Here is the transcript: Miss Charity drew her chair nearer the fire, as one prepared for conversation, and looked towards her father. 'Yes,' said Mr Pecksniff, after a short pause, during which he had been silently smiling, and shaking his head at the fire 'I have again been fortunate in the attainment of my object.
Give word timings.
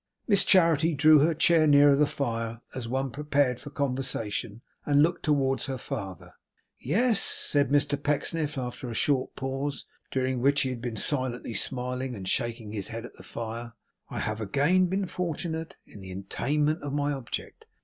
Miss 0.27 0.43
Charity 0.43 0.95
drew 0.95 1.19
her 1.19 1.35
chair 1.35 1.67
nearer 1.67 1.95
the 1.95 2.07
fire, 2.07 2.59
as 2.73 2.87
one 2.87 3.11
prepared 3.11 3.59
for 3.59 3.69
conversation, 3.69 4.61
and 4.83 5.03
looked 5.03 5.21
towards 5.23 5.67
her 5.67 5.77
father. 5.77 6.33
'Yes,' 6.79 7.19
said 7.21 7.69
Mr 7.69 8.01
Pecksniff, 8.01 8.57
after 8.57 8.89
a 8.89 8.95
short 8.95 9.35
pause, 9.35 9.85
during 10.09 10.41
which 10.41 10.61
he 10.61 10.69
had 10.71 10.81
been 10.81 10.95
silently 10.97 11.53
smiling, 11.53 12.15
and 12.15 12.27
shaking 12.27 12.71
his 12.71 12.87
head 12.87 13.05
at 13.05 13.13
the 13.13 13.21
fire 13.23 13.73
'I 14.09 14.21
have 14.21 14.41
again 14.41 14.87
been 14.87 15.05
fortunate 15.05 15.77
in 15.85 15.99
the 15.99 16.11
attainment 16.11 16.81
of 16.81 16.93
my 16.93 17.13
object. 17.13 17.67